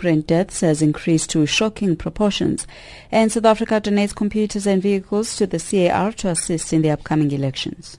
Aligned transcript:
migrant 0.00 0.26
deaths 0.26 0.62
has 0.62 0.80
increased 0.80 1.28
to 1.28 1.44
shocking 1.44 1.94
proportions, 1.94 2.66
and 3.12 3.30
South 3.30 3.44
Africa 3.44 3.82
donates 3.82 4.14
computers 4.14 4.66
and 4.66 4.80
vehicles 4.80 5.36
to 5.36 5.46
the 5.46 5.58
CAR 5.58 6.10
to 6.12 6.28
assist 6.28 6.72
in 6.72 6.80
the 6.80 6.88
upcoming 6.88 7.30
elections. 7.32 7.98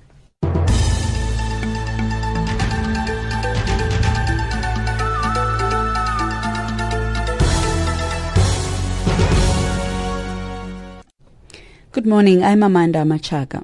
Good 11.91 12.07
morning, 12.07 12.43
I'm 12.43 12.63
Amanda 12.63 13.03
Machaga. 13.03 13.63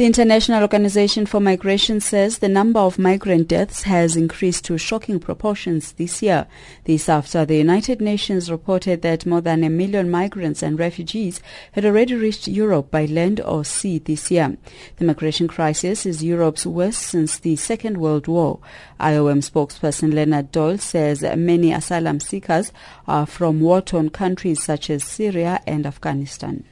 The 0.00 0.06
International 0.06 0.62
Organization 0.62 1.26
for 1.26 1.40
Migration 1.40 2.00
says 2.00 2.38
the 2.38 2.48
number 2.48 2.80
of 2.80 2.98
migrant 2.98 3.48
deaths 3.48 3.82
has 3.82 4.16
increased 4.16 4.64
to 4.64 4.78
shocking 4.78 5.20
proportions 5.20 5.92
this 5.92 6.22
year. 6.22 6.46
This 6.84 7.06
after 7.06 7.44
the 7.44 7.58
United 7.58 8.00
Nations 8.00 8.50
reported 8.50 9.02
that 9.02 9.26
more 9.26 9.42
than 9.42 9.62
a 9.62 9.68
million 9.68 10.10
migrants 10.10 10.62
and 10.62 10.78
refugees 10.78 11.42
had 11.72 11.84
already 11.84 12.14
reached 12.14 12.48
Europe 12.48 12.90
by 12.90 13.04
land 13.04 13.42
or 13.42 13.62
sea 13.62 13.98
this 13.98 14.30
year. 14.30 14.56
The 14.96 15.04
migration 15.04 15.48
crisis 15.48 16.06
is 16.06 16.24
Europe's 16.24 16.64
worst 16.64 17.02
since 17.02 17.38
the 17.38 17.56
Second 17.56 17.98
World 17.98 18.26
War. 18.26 18.58
IOM 19.00 19.44
spokesperson 19.44 20.14
Leonard 20.14 20.50
Doyle 20.50 20.78
says 20.78 21.20
many 21.36 21.74
asylum 21.74 22.20
seekers 22.20 22.72
are 23.06 23.26
from 23.26 23.60
war-torn 23.60 24.08
countries 24.08 24.62
such 24.62 24.88
as 24.88 25.04
Syria 25.04 25.60
and 25.66 25.84
Afghanistan. 25.84 26.64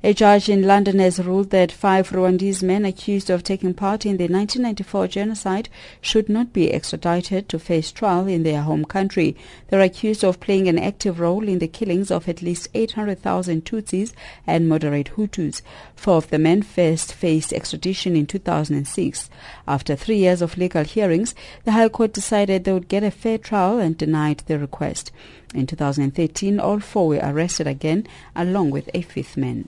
A 0.00 0.14
judge 0.14 0.48
in 0.48 0.62
London 0.62 1.00
has 1.00 1.18
ruled 1.18 1.50
that 1.50 1.72
five 1.72 2.10
Rwandese 2.10 2.62
men 2.62 2.84
accused 2.84 3.30
of 3.30 3.42
taking 3.42 3.74
part 3.74 4.06
in 4.06 4.16
the 4.16 4.28
1994 4.28 5.08
genocide 5.08 5.68
should 6.00 6.28
not 6.28 6.52
be 6.52 6.72
extradited 6.72 7.48
to 7.48 7.58
face 7.58 7.90
trial 7.90 8.28
in 8.28 8.44
their 8.44 8.62
home 8.62 8.84
country. 8.84 9.36
They 9.66 9.76
are 9.76 9.80
accused 9.80 10.22
of 10.22 10.38
playing 10.38 10.68
an 10.68 10.78
active 10.78 11.18
role 11.18 11.48
in 11.48 11.58
the 11.58 11.66
killings 11.66 12.12
of 12.12 12.28
at 12.28 12.42
least 12.42 12.68
800,000 12.74 13.64
Tutsis 13.64 14.12
and 14.46 14.68
moderate 14.68 15.10
Hutus. 15.16 15.62
Four 15.96 16.18
of 16.18 16.30
the 16.30 16.38
men 16.38 16.62
first 16.62 17.12
faced 17.12 17.52
extradition 17.52 18.14
in 18.14 18.26
2006. 18.26 19.28
After 19.66 19.96
three 19.96 20.18
years 20.18 20.40
of 20.40 20.56
legal 20.56 20.84
hearings, 20.84 21.34
the 21.64 21.72
High 21.72 21.88
Court 21.88 22.12
decided 22.12 22.62
they 22.62 22.72
would 22.72 22.86
get 22.86 23.02
a 23.02 23.10
fair 23.10 23.36
trial 23.36 23.80
and 23.80 23.98
denied 23.98 24.44
the 24.46 24.60
request. 24.60 25.10
In 25.54 25.66
2013, 25.66 26.60
all 26.60 26.78
four 26.78 27.08
were 27.08 27.20
arrested 27.20 27.66
again, 27.66 28.06
along 28.36 28.70
with 28.70 28.88
a 28.94 29.02
fifth 29.02 29.36
man. 29.36 29.66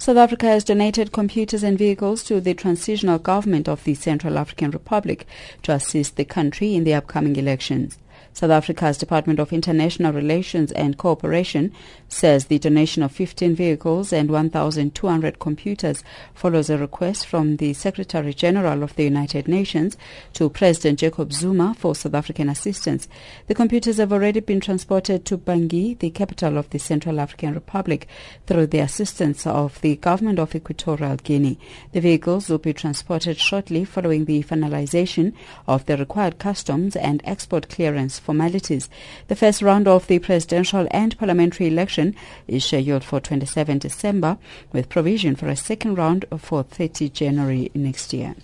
South 0.00 0.16
Africa 0.16 0.46
has 0.46 0.62
donated 0.62 1.10
computers 1.10 1.64
and 1.64 1.76
vehicles 1.76 2.22
to 2.22 2.40
the 2.40 2.54
transitional 2.54 3.18
government 3.18 3.68
of 3.68 3.82
the 3.82 3.94
Central 3.94 4.38
African 4.38 4.70
Republic 4.70 5.26
to 5.64 5.72
assist 5.72 6.14
the 6.14 6.24
country 6.24 6.76
in 6.76 6.84
the 6.84 6.94
upcoming 6.94 7.34
elections. 7.34 7.98
South 8.32 8.50
Africa's 8.50 8.96
Department 8.96 9.40
of 9.40 9.52
International 9.52 10.12
Relations 10.12 10.70
and 10.72 10.96
Cooperation 10.96 11.72
says 12.08 12.46
the 12.46 12.58
donation 12.60 13.02
of 13.02 13.10
15 13.10 13.56
vehicles 13.56 14.12
and 14.12 14.30
1,200 14.30 15.40
computers 15.40 16.04
follows 16.34 16.70
a 16.70 16.78
request 16.78 17.26
from 17.26 17.56
the 17.56 17.72
Secretary 17.72 18.32
General 18.32 18.84
of 18.84 18.94
the 18.94 19.02
United 19.02 19.48
Nations 19.48 19.96
to 20.34 20.48
President 20.48 21.00
Jacob 21.00 21.32
Zuma 21.32 21.74
for 21.74 21.94
South 21.96 22.14
African 22.14 22.48
assistance. 22.48 23.08
The 23.48 23.54
computers 23.56 23.96
have 23.96 24.12
already 24.12 24.40
been 24.40 24.60
transported 24.60 25.24
to 25.24 25.36
Bangui, 25.36 25.98
the 25.98 26.10
capital 26.10 26.56
of 26.58 26.70
the 26.70 26.78
Central 26.78 27.18
African 27.18 27.54
Republic, 27.54 28.06
through 28.46 28.68
the 28.68 28.78
assistance 28.78 29.46
of 29.46 29.80
the 29.80 29.96
government 29.96 30.38
of 30.38 30.54
Equatorial 30.54 31.16
Guinea. 31.16 31.58
The 31.92 32.00
vehicles 32.00 32.48
will 32.48 32.58
be 32.58 32.72
transported 32.72 33.36
shortly 33.38 33.84
following 33.84 34.26
the 34.26 34.42
finalization 34.44 35.32
of 35.66 35.86
the 35.86 35.96
required 35.96 36.38
customs 36.38 36.94
and 36.94 37.20
export 37.24 37.68
clearance 37.68 38.07
formalities. 38.16 38.88
The 39.26 39.34
first 39.34 39.60
round 39.60 39.88
of 39.88 40.06
the 40.06 40.20
presidential 40.20 40.86
and 40.92 41.18
parliamentary 41.18 41.66
election 41.66 42.14
is 42.46 42.64
scheduled 42.64 43.02
for 43.02 43.18
27 43.18 43.78
December, 43.78 44.38
with 44.72 44.88
provision 44.88 45.34
for 45.34 45.48
a 45.48 45.56
second 45.56 45.96
round 45.96 46.26
for 46.38 46.62
30 46.62 47.08
January 47.08 47.72
next 47.74 48.12
year. 48.12 48.36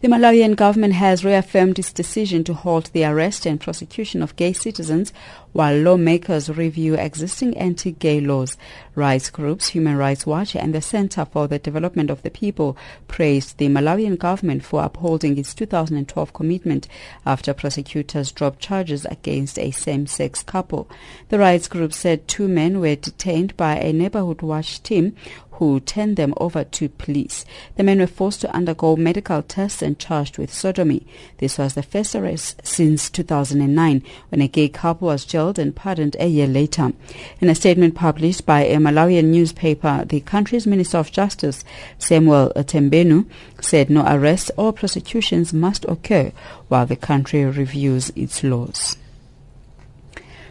The 0.00 0.08
Malawian 0.08 0.56
government 0.56 0.94
has 0.94 1.26
reaffirmed 1.26 1.78
its 1.78 1.92
decision 1.92 2.42
to 2.44 2.54
halt 2.54 2.90
the 2.92 3.04
arrest 3.04 3.44
and 3.44 3.60
prosecution 3.60 4.22
of 4.22 4.36
gay 4.36 4.54
citizens 4.54 5.12
while 5.52 5.76
lawmakers 5.76 6.48
review 6.48 6.94
existing 6.94 7.56
anti-gay 7.56 8.20
laws. 8.20 8.56
Rights 8.94 9.30
groups, 9.30 9.68
Human 9.68 9.96
Rights 9.96 10.26
Watch 10.26 10.54
and 10.54 10.74
the 10.74 10.80
Center 10.80 11.24
for 11.24 11.46
the 11.46 11.58
Development 11.58 12.10
of 12.10 12.22
the 12.22 12.30
People 12.30 12.76
praised 13.08 13.58
the 13.58 13.68
Malawian 13.68 14.18
government 14.18 14.64
for 14.64 14.82
upholding 14.82 15.38
its 15.38 15.54
2012 15.54 16.32
commitment 16.32 16.88
after 17.24 17.54
prosecutors 17.54 18.32
dropped 18.32 18.60
charges 18.60 19.04
against 19.06 19.58
a 19.58 19.70
same-sex 19.70 20.42
couple. 20.42 20.88
The 21.28 21.38
rights 21.38 21.68
group 21.68 21.92
said 21.92 22.28
two 22.28 22.48
men 22.48 22.80
were 22.80 22.96
detained 22.96 23.56
by 23.56 23.76
a 23.76 23.92
neighborhood 23.92 24.42
watch 24.42 24.82
team 24.82 25.16
who 25.60 25.78
turned 25.78 26.16
them 26.16 26.32
over 26.38 26.64
to 26.64 26.88
police. 26.88 27.44
The 27.76 27.82
men 27.82 27.98
were 27.98 28.06
forced 28.06 28.40
to 28.40 28.50
undergo 28.50 28.96
medical 28.96 29.42
tests 29.42 29.82
and 29.82 29.98
charged 29.98 30.38
with 30.38 30.50
sodomy. 30.50 31.06
This 31.36 31.58
was 31.58 31.74
the 31.74 31.82
first 31.82 32.14
arrest 32.14 32.62
since 32.64 33.10
2009 33.10 34.02
when 34.30 34.40
a 34.40 34.48
gay 34.48 34.70
couple 34.70 35.08
was 35.08 35.26
jailed 35.26 35.39
and 35.48 35.74
pardoned 35.74 36.16
a 36.20 36.26
year 36.26 36.46
later. 36.46 36.92
In 37.40 37.48
a 37.48 37.54
statement 37.54 37.94
published 37.94 38.46
by 38.46 38.64
a 38.64 38.76
Malawian 38.76 39.26
newspaper, 39.26 40.04
the 40.06 40.20
country's 40.20 40.66
Minister 40.66 40.98
of 40.98 41.10
Justice, 41.12 41.64
Samuel 41.98 42.52
Tembenu, 42.56 43.26
said 43.60 43.90
no 43.90 44.04
arrests 44.06 44.50
or 44.56 44.72
prosecutions 44.72 45.52
must 45.52 45.84
occur 45.86 46.32
while 46.68 46.86
the 46.86 46.96
country 46.96 47.44
reviews 47.44 48.10
its 48.14 48.44
laws. 48.44 48.96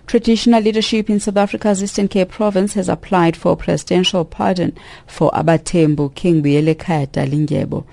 Traditional 0.10 0.62
leadership 0.64 1.08
in 1.08 1.20
South 1.20 1.38
Africa's 1.38 1.84
Eastern 1.84 2.08
Cape 2.08 2.30
province 2.30 2.74
has 2.74 2.90
applied 2.90 3.38
for 3.38 3.56
presidential 3.56 4.26
pardon 4.26 4.76
for 5.06 5.30
Abatembu 5.32 6.16
King 6.16 6.42
Dalindyebo. 6.42 7.86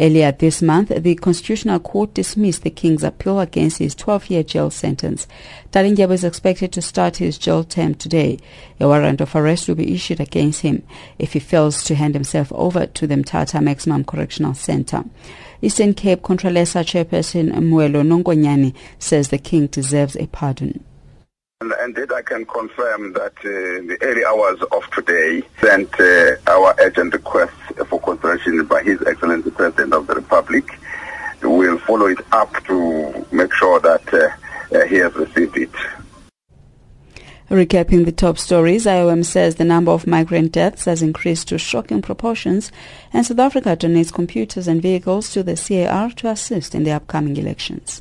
Earlier 0.00 0.32
this 0.32 0.62
month, 0.62 0.88
the 0.88 1.14
Constitutional 1.14 1.78
Court 1.78 2.14
dismissed 2.14 2.62
the 2.62 2.70
king's 2.70 3.04
appeal 3.04 3.38
against 3.38 3.76
his 3.80 3.94
12-year 3.94 4.42
jail 4.44 4.70
sentence. 4.70 5.28
Dalindyebo 5.72 6.12
is 6.12 6.24
expected 6.24 6.72
to 6.72 6.80
start 6.80 7.18
his 7.18 7.36
jail 7.36 7.64
term 7.64 7.94
today. 7.94 8.38
A 8.80 8.88
warrant 8.88 9.20
of 9.20 9.36
arrest 9.36 9.68
will 9.68 9.74
be 9.74 9.92
issued 9.92 10.18
against 10.18 10.62
him 10.62 10.84
if 11.18 11.34
he 11.34 11.38
fails 11.38 11.84
to 11.84 11.94
hand 11.94 12.14
himself 12.14 12.50
over 12.54 12.86
to 12.86 13.06
the 13.06 13.14
Mthatha 13.14 13.62
Maximum 13.62 14.04
Correctional 14.04 14.54
Center. 14.54 15.04
Eastern 15.60 15.92
Cape 15.92 16.22
Contralesa 16.22 16.82
chairperson 16.82 17.52
Mwelo 17.52 18.02
Nonkonyana 18.02 18.74
says 18.98 19.28
the 19.28 19.36
king 19.36 19.66
deserves 19.66 20.16
a 20.16 20.26
pardon. 20.28 20.82
And 21.62 21.74
indeed, 21.84 22.10
I 22.10 22.22
can 22.22 22.46
confirm 22.46 23.12
that 23.12 23.34
uh, 23.40 23.84
the 23.84 23.98
early 24.00 24.24
hours 24.24 24.62
of 24.72 24.90
today, 24.92 25.42
sent 25.60 25.92
uh, 26.00 26.36
our 26.46 26.74
urgent 26.78 27.12
request 27.12 27.52
for 27.86 28.00
consideration 28.00 28.64
by 28.64 28.82
His 28.82 28.98
Excellency 29.06 29.50
President 29.50 29.92
of 29.92 30.06
the 30.06 30.14
Republic. 30.14 30.64
We'll 31.42 31.78
follow 31.80 32.06
it 32.06 32.20
up 32.32 32.64
to 32.64 33.26
make 33.30 33.52
sure 33.52 33.78
that 33.80 34.14
uh, 34.14 34.30
uh 34.74 34.86
he 34.86 34.96
has 35.04 35.14
received 35.16 35.58
it. 35.58 35.70
Recapping 37.50 38.06
the 38.06 38.12
top 38.12 38.38
stories, 38.38 38.86
IOM 38.86 39.22
says 39.22 39.56
the 39.56 39.64
number 39.66 39.90
of 39.90 40.06
migrant 40.06 40.52
deaths 40.52 40.86
has 40.86 41.02
increased 41.02 41.48
to 41.48 41.58
shocking 41.58 42.00
proportions, 42.00 42.72
and 43.12 43.26
South 43.26 43.38
Africa 43.38 43.76
donates 43.76 44.10
computers 44.10 44.66
and 44.66 44.80
vehicles 44.80 45.30
to 45.34 45.42
the 45.42 45.56
CAR 45.56 46.10
to 46.12 46.28
assist 46.28 46.74
in 46.74 46.84
the 46.84 46.92
upcoming 46.92 47.36
elections. 47.36 48.00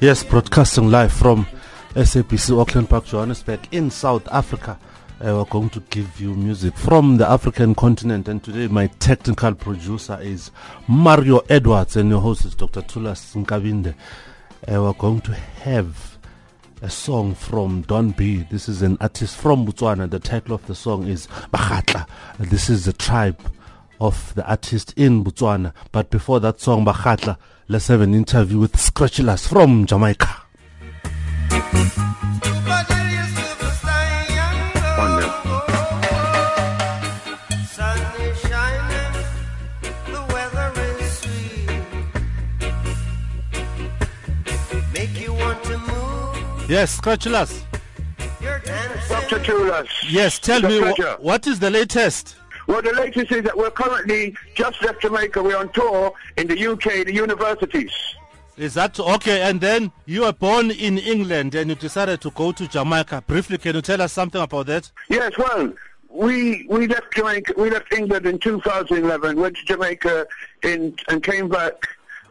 Yes, 0.00 0.24
broadcasting 0.24 0.90
live 0.90 1.12
from 1.12 1.46
SABC 1.94 2.58
Auckland 2.58 2.88
Park, 2.88 3.04
Johannesburg 3.04 3.68
in 3.70 3.90
South 3.90 4.26
Africa. 4.28 4.78
Uh, 5.20 5.34
we're 5.36 5.44
going 5.44 5.68
to 5.68 5.80
give 5.90 6.18
you 6.18 6.32
music 6.32 6.74
from 6.74 7.18
the 7.18 7.28
African 7.28 7.74
continent. 7.74 8.26
And 8.26 8.42
today, 8.42 8.66
my 8.66 8.86
technical 8.98 9.54
producer 9.54 10.18
is 10.22 10.52
Mario 10.88 11.40
Edwards, 11.50 11.96
and 11.96 12.08
your 12.08 12.22
host 12.22 12.46
is 12.46 12.54
Dr. 12.54 12.80
Thulas 12.80 13.36
Nkabinde. 13.44 13.94
Uh, 14.66 14.82
we're 14.82 14.94
going 14.94 15.20
to 15.20 15.34
have 15.34 16.16
a 16.80 16.88
song 16.88 17.34
from 17.34 17.82
Don 17.82 18.12
B. 18.12 18.46
This 18.50 18.70
is 18.70 18.80
an 18.80 18.96
artist 19.02 19.36
from 19.36 19.66
Botswana. 19.66 20.08
The 20.08 20.18
title 20.18 20.54
of 20.54 20.66
the 20.66 20.74
song 20.74 21.08
is 21.08 21.26
Bakgatla. 21.52 22.08
This 22.38 22.70
is 22.70 22.86
the 22.86 22.94
tribe 22.94 23.38
of 24.00 24.34
the 24.34 24.48
artist 24.48 24.94
in 24.96 25.22
Botswana. 25.22 25.74
But 25.92 26.08
before 26.08 26.40
that 26.40 26.58
song, 26.58 26.86
Bakgatla, 26.86 27.36
let's 27.70 27.86
have 27.86 28.00
an 28.00 28.14
interview 28.14 28.58
with 28.58 28.72
Schratchylus 28.72 29.46
from 29.46 29.86
Jamaica. 29.86 30.42
Yes, 46.68 47.00
Schratchylus. 47.00 47.62
Dr. 49.08 49.84
Yes, 50.08 50.38
tell 50.40 50.60
me, 50.62 50.80
wh- 50.80 51.22
what 51.22 51.46
is 51.46 51.60
the 51.60 51.70
latest? 51.70 52.36
Well, 52.70 52.82
the 52.82 52.92
latest 52.92 53.32
is 53.32 53.42
that 53.42 53.58
we're 53.58 53.72
currently 53.72 54.32
just 54.54 54.80
left 54.80 55.02
Jamaica. 55.02 55.42
We're 55.42 55.56
on 55.56 55.72
tour 55.72 56.12
in 56.36 56.46
the 56.46 56.68
UK, 56.68 57.04
the 57.04 57.12
universities. 57.12 57.90
Is 58.56 58.74
that 58.74 59.00
okay? 59.00 59.42
And 59.42 59.60
then 59.60 59.90
you 60.06 60.20
were 60.20 60.32
born 60.32 60.70
in 60.70 60.96
England 60.98 61.56
and 61.56 61.70
you 61.70 61.74
decided 61.74 62.20
to 62.20 62.30
go 62.30 62.52
to 62.52 62.68
Jamaica. 62.68 63.24
Briefly, 63.26 63.58
can 63.58 63.74
you 63.74 63.82
tell 63.82 64.00
us 64.00 64.12
something 64.12 64.40
about 64.40 64.66
that? 64.66 64.88
Yes, 65.08 65.36
well, 65.36 65.72
we 66.10 66.64
we 66.68 66.86
left 66.86 67.12
Jamaica. 67.12 67.54
We 67.56 67.70
left 67.70 67.92
England 67.92 68.24
in 68.26 68.38
2011. 68.38 69.40
Went 69.40 69.56
to 69.56 69.64
Jamaica 69.64 70.28
in 70.62 70.94
and 71.08 71.24
came 71.24 71.48
back 71.48 71.74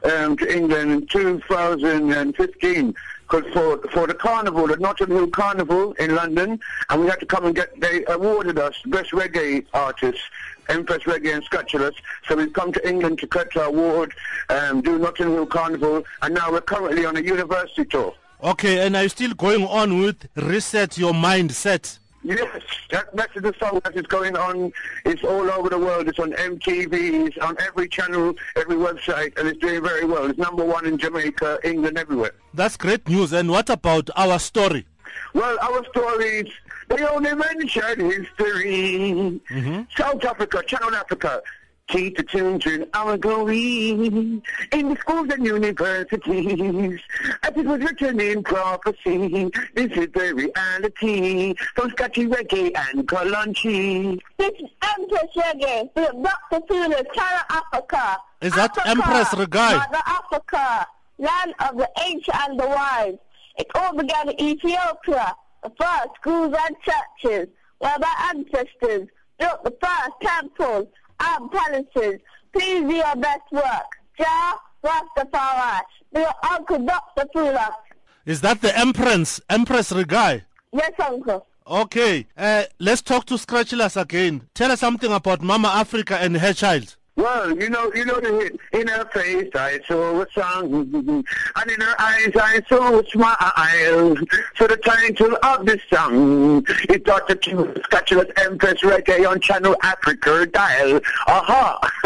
um, 0.05 0.37
to 0.37 0.55
England 0.55 0.89
in 0.89 1.07
2015 1.07 2.95
because 3.29 3.51
for 3.53 3.77
for 3.89 4.07
the 4.07 4.13
carnival, 4.13 4.67
the 4.67 4.77
Notting 4.77 5.07
Hill 5.07 5.27
Carnival 5.27 5.93
in 5.93 6.15
London, 6.15 6.59
and 6.89 7.01
we 7.01 7.07
had 7.07 7.19
to 7.19 7.25
come 7.25 7.45
and 7.45 7.55
get. 7.55 7.79
They 7.79 8.03
awarded 8.05 8.57
us 8.57 8.75
best 8.85 9.11
reggae 9.11 9.65
artists. 9.73 10.21
Empress 10.69 11.01
Reggae 11.05 11.33
and 11.33 11.43
Schratchylus. 11.49 11.95
So 12.27 12.35
we've 12.35 12.53
come 12.53 12.71
to 12.73 12.87
England 12.87 13.17
to 13.19 13.25
collect 13.27 13.57
our 13.57 13.63
award, 13.63 14.13
um, 14.49 14.81
do 14.81 14.99
Notting 14.99 15.31
Hill 15.31 15.47
Carnival, 15.47 16.03
and 16.21 16.35
now 16.35 16.51
we're 16.51 16.61
currently 16.61 17.05
on 17.05 17.17
a 17.17 17.21
university 17.21 17.85
tour. 17.85 18.13
Okay, 18.43 18.85
and 18.85 18.95
are 18.95 19.01
you 19.01 19.09
still 19.09 19.33
going 19.33 19.65
on 19.65 19.99
with 19.99 20.27
Reset 20.35 20.95
Your 20.95 21.13
Mindset? 21.13 21.97
Yes, 22.23 22.61
that, 22.91 23.15
that's 23.15 23.33
the 23.33 23.53
song 23.59 23.79
that 23.83 23.95
is 23.95 24.05
going 24.05 24.35
on. 24.35 24.73
It's 25.05 25.23
all 25.23 25.49
over 25.51 25.69
the 25.69 25.79
world. 25.79 26.07
It's 26.09 26.19
on 26.19 26.33
MTV, 26.33 27.27
it's 27.27 27.37
on 27.37 27.55
every 27.65 27.87
channel, 27.87 28.35
every 28.57 28.75
website, 28.75 29.37
and 29.37 29.47
it's 29.47 29.59
doing 29.59 29.81
very 29.81 30.05
well. 30.05 30.29
It's 30.29 30.37
number 30.37 30.65
one 30.65 30.85
in 30.85 30.97
Jamaica, 30.97 31.59
England, 31.63 31.97
everywhere. 31.97 32.33
That's 32.53 32.75
great 32.75 33.07
news. 33.07 33.31
And 33.31 33.49
what 33.49 33.69
about 33.69 34.09
our 34.15 34.37
story? 34.39 34.85
Well, 35.33 35.57
our 35.61 35.85
stories, 35.85 36.51
they 36.89 37.05
only 37.05 37.33
mention 37.35 38.11
history. 38.11 39.41
Mm-hmm. 39.49 39.81
South 39.95 40.23
Africa, 40.25 40.63
Channel 40.65 40.95
Africa, 40.95 41.41
teach 41.89 42.15
the 42.15 42.23
children 42.23 42.85
our 42.93 43.17
glory 43.17 43.89
in 43.91 44.41
the 44.71 44.97
schools 44.99 45.27
and 45.31 45.45
universities. 45.45 46.99
As 47.43 47.51
it 47.55 47.65
was 47.65 47.81
written 47.81 48.19
in 48.19 48.43
prophecy, 48.43 49.49
this 49.73 49.91
is 49.91 50.07
the 50.13 50.33
reality 50.35 51.55
from 51.75 51.89
Scotty 51.91 52.27
Reggae 52.27 52.71
and 52.75 53.07
Kalanchi. 53.07 54.19
This 54.37 54.51
is 54.59 54.69
Empress 54.97 55.31
Reggae 55.35 55.89
with 55.95 56.23
Dr. 56.23 56.65
Tuna, 56.67 57.03
Channel 57.13 57.45
Africa. 57.49 58.17
Is 58.41 58.53
that 58.53 58.77
Africa, 58.77 58.89
Empress 58.89 59.27
Reggae? 59.29 59.77
Mother 59.77 60.03
Africa, 60.05 60.87
land 61.17 61.53
of 61.59 61.77
the 61.77 61.89
ancient 62.05 62.37
and 62.47 62.59
the 62.59 62.67
wise. 62.67 63.17
It 63.57 63.67
all 63.75 63.95
began 63.95 64.29
in 64.29 64.39
Ethiopia, 64.39 65.35
the 65.63 65.71
first 65.79 66.09
schools 66.21 66.55
and 66.67 66.75
churches, 66.83 67.49
where 67.79 67.97
my 67.99 68.31
ancestors 68.33 69.07
built 69.39 69.63
the 69.63 69.75
first 69.81 70.11
temples 70.21 70.87
palaces. 71.19 72.19
Please 72.53 72.81
do 72.81 72.95
your 72.95 73.15
best 73.15 73.51
work. 73.51 73.89
Jah 74.17 74.55
Rastafari, 74.83 75.81
your 76.15 76.31
Uncle 76.51 76.79
Dr. 76.79 77.25
Tuna. 77.33 77.69
Is 78.25 78.41
that 78.41 78.61
the 78.61 78.77
Empress, 78.77 79.41
Empress 79.49 79.91
Reggae? 79.91 80.43
Yes, 80.71 80.91
Uncle. 80.99 81.45
Okay, 81.67 82.25
uh, 82.37 82.63
let's 82.79 83.01
talk 83.01 83.25
to 83.25 83.35
Schratchylus 83.35 83.99
again. 84.01 84.47
Tell 84.55 84.71
us 84.71 84.79
something 84.79 85.11
about 85.11 85.41
Mama 85.41 85.67
Africa 85.67 86.17
and 86.19 86.37
her 86.37 86.53
child. 86.53 86.95
Well, 87.19 87.51
you 87.59 87.69
know, 87.69 87.91
you 87.93 88.05
know 88.05 88.17
the 88.21 88.31
hit. 88.39 88.57
In 88.71 88.87
her 88.87 89.03
face 89.13 89.49
I 89.53 89.77
saw 89.85 90.21
a 90.21 90.27
song, 90.31 90.73
and 90.73 91.71
in 91.71 91.81
her 91.81 91.95
eyes 91.99 92.31
I 92.33 92.61
saw 92.69 92.97
a 92.97 93.05
smile. 93.09 94.15
So 94.55 94.67
the 94.67 94.77
title 94.77 95.37
of 95.43 95.65
this 95.65 95.81
song 95.91 96.65
is 96.87 97.01
Dr. 97.01 97.35
King 97.35 97.57
Schratchylus 97.57 98.31
Empress 98.37 98.79
Reggae 98.83 99.29
on 99.29 99.41
Channel 99.41 99.75
Africa 99.83 100.45
dial. 100.45 101.01
Aha! 101.27 101.91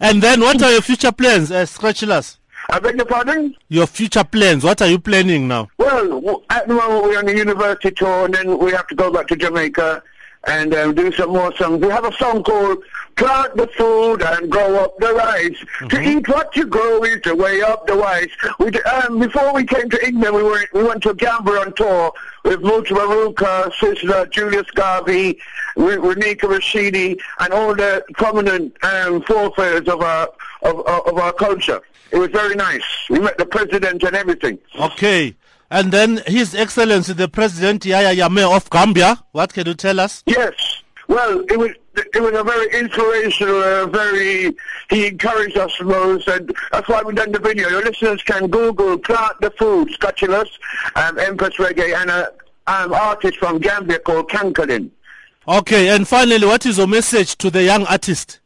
and 0.00 0.20
then 0.20 0.40
what 0.40 0.60
are 0.60 0.72
your 0.72 0.82
future 0.82 1.12
plans, 1.12 1.52
uh, 1.52 1.62
Schratchylus? 1.64 2.38
I 2.70 2.80
beg 2.80 2.96
your 2.96 3.06
pardon? 3.06 3.54
Your 3.68 3.86
future 3.86 4.24
plans, 4.24 4.64
what 4.64 4.82
are 4.82 4.88
you 4.88 4.98
planning 4.98 5.46
now? 5.46 5.68
Well, 5.78 6.42
at 6.50 6.66
the 6.66 6.74
moment 6.74 7.04
we're 7.04 7.18
on 7.18 7.28
a 7.28 7.32
university 7.32 7.92
tour, 7.92 8.24
and 8.24 8.34
then 8.34 8.58
we 8.58 8.72
have 8.72 8.88
to 8.88 8.96
go 8.96 9.12
back 9.12 9.28
to 9.28 9.36
Jamaica 9.36 10.02
and 10.46 10.74
um, 10.74 10.94
do 10.94 11.12
some 11.12 11.30
more 11.30 11.54
songs. 11.56 11.80
We 11.82 11.88
have 11.88 12.04
a 12.04 12.12
song 12.16 12.42
called 12.42 12.82
"Plant 13.16 13.56
the 13.56 13.66
Food 13.68 14.22
and 14.22 14.50
Grow 14.50 14.76
Up 14.84 14.98
the 14.98 15.12
Rice." 15.12 15.56
To 15.90 16.00
eat 16.00 16.28
what 16.28 16.54
you 16.56 16.66
grow 16.66 17.02
is 17.04 17.20
the 17.22 17.34
way 17.34 17.62
up 17.62 17.86
the 17.86 17.94
rice. 17.94 18.30
We 18.58 18.68
um, 18.82 19.18
before 19.18 19.52
we 19.52 19.64
came 19.64 19.90
to 19.90 20.06
England, 20.06 20.36
we 20.36 20.42
were 20.42 20.64
we 20.72 20.82
went 20.84 21.02
to 21.04 21.14
Gambia 21.14 21.60
on 21.60 21.72
tour 21.74 22.12
with 22.44 22.60
Muta 22.62 22.94
Maruka, 22.94 23.72
Sizzla, 23.72 24.30
Julius 24.30 24.70
Garvey, 24.72 25.38
with 25.76 25.98
Renika 25.98 26.42
Rashidi, 26.48 27.18
and 27.40 27.52
all 27.52 27.74
the 27.74 28.04
prominent 28.14 28.76
um, 28.84 29.22
forefathers 29.22 29.88
of 29.88 30.00
our 30.00 30.28
of, 30.62 30.80
of, 30.86 31.06
of 31.08 31.18
our 31.18 31.32
culture. 31.32 31.80
It 32.12 32.18
was 32.18 32.30
very 32.30 32.54
nice. 32.54 32.84
We 33.10 33.18
met 33.18 33.36
the 33.36 33.46
president 33.46 34.04
and 34.04 34.14
everything. 34.14 34.58
Okay. 34.78 35.34
And 35.70 35.90
then 35.92 36.22
His 36.26 36.54
Excellency 36.54 37.12
the 37.12 37.28
President 37.28 37.84
Yahya 37.84 38.14
Jammeh 38.14 38.54
of 38.56 38.70
Gambia. 38.70 39.22
What 39.32 39.52
can 39.52 39.66
you 39.66 39.74
tell 39.74 39.98
us? 40.00 40.22
Yes. 40.26 40.82
Well, 41.08 41.40
it 41.48 41.58
was 41.58 41.70
it 41.96 42.20
was 42.20 42.34
a 42.34 42.42
very 42.44 42.80
inspirational, 42.80 43.62
uh, 43.62 43.86
very 43.86 44.54
he 44.90 45.06
encouraged 45.06 45.56
us 45.56 45.72
most, 45.80 46.28
and 46.28 46.54
that's 46.72 46.88
why 46.88 47.02
we 47.02 47.14
done 47.14 47.32
the 47.32 47.38
video. 47.38 47.68
Your 47.68 47.82
listeners 47.84 48.22
can 48.22 48.48
Google 48.48 48.98
"Plant 48.98 49.40
the 49.40 49.50
Food" 49.52 49.88
Schratchylus, 49.90 50.48
um, 50.96 51.18
Empress 51.18 51.54
Reggae, 51.56 51.94
and 52.00 52.10
an 52.10 52.26
um, 52.66 52.92
artist 52.92 53.38
from 53.38 53.58
Gambia 53.58 54.00
called 54.00 54.28
Kankalin. 54.28 54.90
Okay, 55.48 55.88
and 55.88 56.06
finally, 56.08 56.44
what 56.46 56.66
is 56.66 56.78
your 56.78 56.88
message 56.88 57.36
to 57.36 57.50
the 57.50 57.62
young 57.62 57.86
artist? 57.86 58.40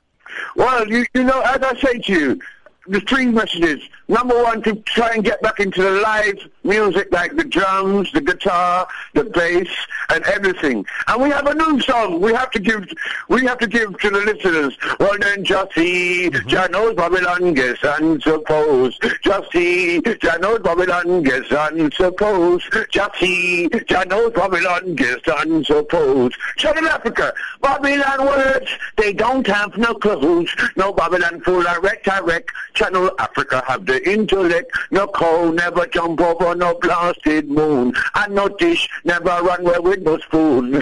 Well, 0.55 0.87
you, 0.87 1.07
you 1.15 1.25
know, 1.25 1.41
as 1.41 1.63
I 1.63 1.75
say 1.81 1.99
to 1.99 2.13
you, 2.13 2.41
the 2.87 3.01
three 3.01 3.27
messages. 3.27 3.81
Number 4.09 4.43
one, 4.43 4.63
to 4.63 4.75
try 4.77 5.11
and 5.15 5.25
get 5.25 5.41
back 5.43 5.61
into 5.61 5.83
the 5.83 5.93
live 5.93 6.39
music 6.71 7.09
like 7.11 7.35
the 7.37 7.45
drums, 7.45 8.11
the 8.13 8.21
guitar, 8.21 8.87
the 9.15 9.25
bass, 9.25 9.69
and 10.09 10.25
everything. 10.25 10.87
And 11.09 11.23
we 11.23 11.29
have 11.31 11.47
a 11.47 11.55
new 11.55 11.81
song. 11.81 12.21
We 12.21 12.33
have 12.33 12.51
to 12.53 12.61
give. 12.61 12.89
We 13.29 13.45
have 13.47 13.59
to 13.59 13.67
give 13.67 13.99
to 13.99 14.11
the 14.11 14.21
listeners. 14.21 14.79
Well 14.99 15.17
then, 15.21 15.45
just 15.45 15.75
see, 15.75 16.31
mm-hmm. 16.31 16.49
Jah 16.49 16.69
knows 16.71 16.95
Babylon 16.95 17.55
gets 17.55 17.83
and 17.83 18.23
suppose. 18.23 18.99
Just 19.23 19.53
see, 19.53 20.01
Jah 20.01 20.39
knows 20.41 20.61
Babylon 20.61 21.23
gets 21.23 21.51
and 21.51 21.93
suppose. 21.93 22.63
Just 22.91 23.19
see, 23.19 23.69
Jah 23.87 24.05
knows 24.07 24.33
Babylon 24.33 24.95
gets 24.95 25.27
and 25.27 25.67
suppose. 25.67 26.33
Channel 26.57 26.89
Africa, 26.89 27.35
Babylon 27.61 28.27
words, 28.27 28.71
they 28.97 29.13
don't 29.13 29.47
have 29.47 29.77
no 29.77 29.95
clues. 29.95 30.55
No 30.77 30.93
Babylon 30.93 31.41
full 31.41 31.67
of 31.67 31.83
rhetoric. 31.83 32.49
Channel 32.75 33.11
Africa 33.19 33.63
have 33.67 33.87
the 33.87 33.99
intellect. 34.09 34.71
No 34.91 35.09
cow 35.09 35.51
never 35.51 35.87
jump 35.87 36.21
over 36.21 36.55
no 36.61 36.75
blasted 36.75 37.49
moon. 37.49 37.93
And 38.15 38.35
no 38.35 38.49
dish 38.49 38.89
never 39.05 39.25
run 39.43 39.67
away 39.67 39.79
with 39.81 40.03
no 40.03 40.19
spoon. 40.19 40.81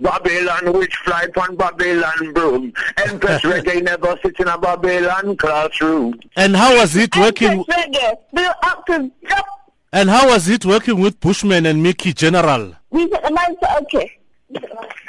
Babylon 0.00 0.72
which 0.74 0.94
fly 0.96 1.22
upon 1.22 1.56
Babylon 1.56 2.32
broom. 2.34 2.72
Empress 2.98 3.42
reggae 3.50 3.82
never 3.82 4.18
sit 4.22 4.38
in 4.38 4.48
a 4.48 4.58
Babylon 4.58 5.36
classroom. 5.36 6.20
And 6.36 6.54
how 6.54 6.76
was 6.76 6.94
it 6.96 7.16
working? 7.16 7.60
Empress 7.60 7.76
Reggae, 7.78 8.16
built 8.34 8.56
up 8.62 8.84
to. 8.86 9.10
And 9.94 10.10
how 10.10 10.28
was 10.28 10.48
it 10.48 10.64
working 10.64 11.00
with 11.00 11.20
Bushman 11.20 11.66
and 11.66 11.82
Mickey 11.82 12.12
General? 12.12 12.74
We 12.90 13.10
set 13.10 13.22
the 13.22 13.28
mindset, 13.30 13.82
okay. 13.82 14.18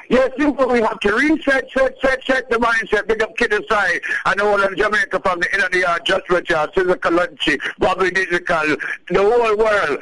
Yes, 0.09 0.31
people, 0.37 0.67
we 0.67 0.81
have 0.81 0.99
to 0.99 1.13
reset, 1.15 1.69
set, 1.71 1.99
set, 1.99 2.23
set 2.23 2.49
the 2.49 2.57
mindset. 2.57 3.07
Big 3.07 3.21
up 3.23 3.35
Kid 3.35 3.51
Asai. 3.51 3.99
Know 4.37 4.49
all 4.49 4.61
of 4.61 4.75
Jamaica 4.75 5.19
from 5.21 5.39
the 5.39 5.53
inner 5.53 5.69
the 5.69 5.79
yard, 5.79 6.05
Just 6.05 6.29
Richard, 6.29 6.69
Cesar 6.75 6.95
Kalanchi, 6.95 7.59
Bobby 7.79 8.11
Digital, 8.11 8.75
the 9.09 9.21
whole 9.21 9.57
world. 9.57 9.99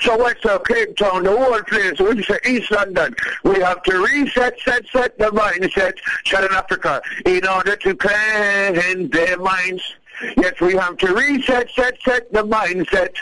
So 0.00 0.16
what's 0.16 0.44
up, 0.46 0.66
Cape 0.66 0.96
Town, 0.96 1.22
the 1.22 1.36
whole 1.36 1.60
place, 1.62 1.98
we 2.00 2.22
say 2.22 2.38
East 2.46 2.70
London. 2.70 3.14
We 3.44 3.60
have 3.60 3.82
to 3.84 3.98
reset, 3.98 4.58
set, 4.60 4.86
set 4.88 5.16
the 5.18 5.26
mindset, 5.26 5.94
Southern 6.26 6.52
Africa, 6.52 7.00
in 7.24 7.46
order 7.46 7.76
to 7.76 7.94
cleanse 7.94 9.10
their 9.10 9.38
minds. 9.38 9.82
Yes, 10.36 10.60
we 10.60 10.74
have 10.74 10.96
to 10.98 11.14
reset, 11.14 11.70
set, 11.70 12.00
set 12.02 12.32
the 12.32 12.44
mindset 12.44 13.14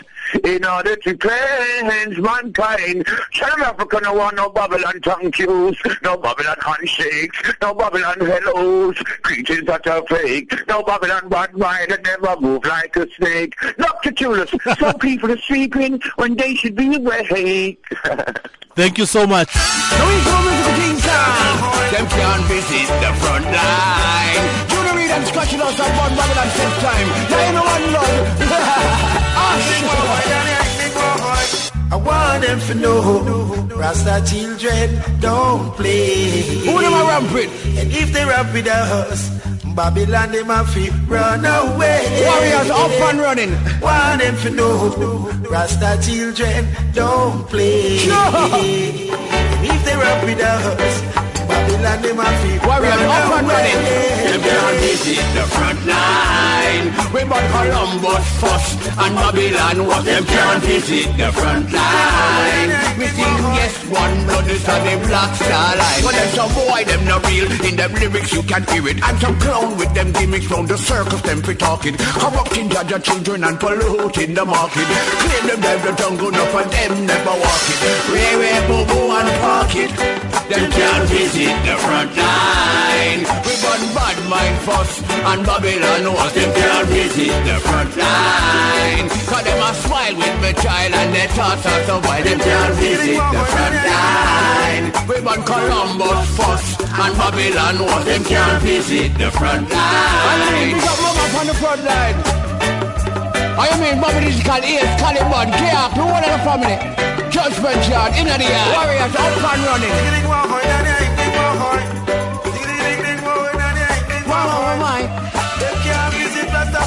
in 0.43 0.65
order 0.65 0.95
to 0.95 1.17
cleanse 1.17 2.17
mankind. 2.17 3.07
South 3.33 3.59
Africa 3.59 3.99
no 4.03 4.13
want 4.13 4.35
no 4.35 4.49
Babylon 4.49 5.01
tongue 5.01 5.31
cues, 5.31 5.81
no 6.03 6.17
Babylon 6.17 6.57
handshakes, 6.61 7.53
no 7.61 7.73
Babylon 7.73 8.19
hellos, 8.19 8.97
greetings 9.21 9.65
that 9.65 9.85
are 9.87 10.05
fake, 10.07 10.53
no 10.67 10.83
Babylon 10.83 11.29
bad 11.29 11.53
mind 11.55 11.91
that 11.91 12.03
never 12.03 12.39
move 12.39 12.65
like 12.65 12.95
a 12.95 13.09
snake. 13.13 13.55
Dr. 13.77 14.11
Tulip, 14.11 14.49
some 14.79 14.99
people 14.99 15.31
are 15.31 15.37
sleeping 15.39 16.01
when 16.15 16.35
they 16.35 16.55
should 16.55 16.75
be 16.75 16.95
awake. 16.95 17.83
Thank 18.75 18.97
you 18.97 19.05
so 19.05 19.27
much. 19.27 19.53
Now 19.55 20.07
we 20.07 20.21
come 20.23 20.45
the 20.45 20.73
King 20.81 20.97
Town. 20.97 21.91
Them 21.91 22.07
can't 22.07 22.43
visit 22.45 22.87
the 23.01 23.13
front 23.19 23.45
line. 23.45 24.72
And 25.13 25.27
Scotch 25.27 25.53
Lost 25.57 25.79
and 25.79 25.93
Bon 25.97 26.11
Babylon 26.17 26.49
same 26.57 26.75
time. 26.81 27.07
Now 27.29 27.41
you 27.45 27.53
know 27.53 27.65
one 27.75 27.85
love. 27.93 28.19
Ah, 29.35 29.57
I 31.91 31.95
want 31.95 32.43
them 32.43 32.59
to 32.59 32.73
know 32.75 33.67
Rasta 33.75 34.23
children 34.25 35.01
don't 35.19 35.75
play. 35.75 36.41
Who 36.65 36.81
them 36.81 36.93
a 36.93 37.03
ramp 37.05 37.31
with? 37.33 37.51
And 37.77 37.91
if 37.91 38.11
they 38.13 38.25
rap 38.25 38.51
with 38.53 38.67
us, 38.67 39.29
Babylon 39.75 40.31
them 40.31 40.49
a 40.49 40.63
fi 40.65 40.89
run 41.07 41.45
away. 41.45 42.01
Warriors 42.25 42.69
up 42.71 42.91
and 43.09 43.19
running. 43.19 43.51
Want 43.81 44.21
them 44.21 44.35
to 44.37 44.49
know 44.49 44.89
Rasta 45.49 45.99
children 46.01 46.67
don't 46.93 47.47
play. 47.47 47.99
And 48.09 49.65
if 49.67 49.85
they 49.85 49.95
rap 49.95 50.23
with 50.23 50.39
us, 50.39 51.32
Babylon 51.47 52.01
them 52.01 52.19
a 52.19 52.25
fi 52.25 52.53
Warriors 52.67 52.95
run 52.95 53.09
up 53.09 53.33
and 53.37 53.47
running. 53.47 53.81
Them 54.23 54.41
can't 54.41 54.77
visit 54.79 55.23
the 55.35 55.45
front 55.51 55.79
line. 55.85 56.85
We 57.13 57.21
but 57.27 57.43
Columbus 57.51 58.25
first 58.39 58.79
and 58.97 59.15
Babylon 59.15 59.87
was 59.87 60.05
them 60.05 60.25
can't 60.25 60.63
visit 60.63 61.07
the 61.17 61.29
front 61.33 61.71
line. 61.71 62.69
We 62.97 63.07
think 63.11 63.37
yes 63.57 63.75
one 63.89 64.15
blood 64.25 64.47
is 64.47 64.67
on 64.69 64.81
the 64.87 64.95
black 65.07 65.35
star 65.35 65.75
line. 65.75 66.01
Well 66.03 66.15
them 66.15 66.29
some 66.37 66.51
boy 66.53 66.83
them 66.85 67.03
not 67.05 67.27
real 67.27 67.51
in 67.67 67.75
them 67.75 67.93
lyrics 67.93 68.31
you 68.33 68.43
can 68.43 68.63
hear 68.71 68.87
it. 68.87 69.03
And 69.03 69.19
some 69.19 69.37
clown 69.39 69.77
with 69.77 69.93
them 69.93 70.11
gimmicks 70.13 70.47
round 70.49 70.69
the 70.69 70.77
circus 70.77 71.21
them 71.21 71.41
fi 71.41 71.53
talking. 71.53 71.95
Corrupting 71.97 72.69
Jaja 72.69 73.03
children 73.03 73.43
and 73.43 73.59
polluting 73.59 74.33
the 74.33 74.45
market. 74.45 74.87
Claim 74.87 75.47
them 75.47 75.61
them 75.61 75.79
the 75.85 75.91
jungle 76.01 76.29
enough 76.29 76.55
and 76.55 76.71
them 76.71 77.05
never 77.05 77.35
walk 77.43 77.63
it. 77.73 77.79
Ray 78.13 78.33
Ray 78.39 78.59
Boo 78.67 78.85
Boo 78.87 79.11
and 79.11 79.29
park 79.41 79.75
it. 79.75 79.91
Them 80.49 80.71
can't 80.71 81.09
visit 81.09 81.32
the 81.33 81.75
front 81.81 82.13
line. 82.13 83.25
We 83.41 83.53
burn 83.57 83.83
bad 83.97 84.17
mind 84.29 84.57
first 84.61 85.01
and 85.09 85.41
Babylon 85.41 86.13
was 86.13 86.33
them 86.33 86.53
can't 86.53 86.87
visit 86.89 87.33
the 87.41 87.57
front 87.57 87.97
line. 87.97 89.09
Cause 89.25 89.43
them 89.43 89.57
a 89.57 89.73
smile 89.73 90.15
with 90.15 90.37
me 90.45 90.53
child 90.61 90.93
and 90.93 91.09
they 91.09 91.27
thoughts 91.33 91.65
are 91.65 91.83
so 91.89 91.95
why 92.05 92.21
them 92.21 92.37
can't 92.37 92.75
visit 92.77 93.17
the 93.17 93.43
front 93.49 93.75
line. 93.81 94.85
We 95.09 95.15
burn 95.25 95.41
Columbus 95.41 96.21
first 96.37 96.81
and 96.85 97.13
Babylon 97.17 97.75
was 97.81 98.05
them 98.05 98.23
can't 98.25 98.61
visit 98.61 99.17
the 99.17 99.31
front 99.31 99.69
line. 99.73 100.69
And 100.69 100.83
up 100.85 101.33
on 101.33 101.47
the 101.47 101.55
front 101.57 101.83
line. 101.83 102.17
I 103.57 103.69
mean, 103.81 104.01
Bobby 104.01 104.25
Digital, 104.25 104.61
Ace, 104.65 104.93
Caliban, 105.01 105.49
K-Ark, 105.53 105.93
the 105.93 106.05
one 106.05 106.23
of 106.25 106.29
the 106.29 106.41
family. 106.45 106.77
Judgment 107.29 107.81
Yard, 107.89 108.13
in 108.17 108.25
the 108.25 108.45
yard. 108.45 108.69
Warriors 108.77 109.15
up 109.15 109.53
and 109.53 109.63
running. 109.65 110.92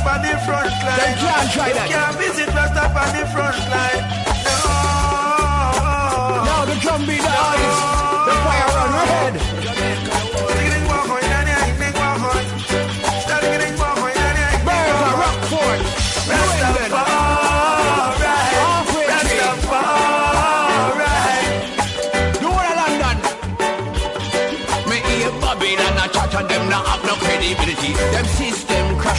Visit 0.06 0.14
Rasta 0.14 0.14
on 0.14 0.22
the 0.22 0.38
front 0.46 0.70
line. 0.84 0.98
Them 0.98 1.18
can't 1.18 1.52
try 1.52 1.72
that. 1.72 1.88
can't 1.88 2.16
visit 2.16 2.48
Rasta 2.54 2.84
on 2.86 3.10
the 3.16 3.26
front 3.32 3.70
line. 3.70 4.25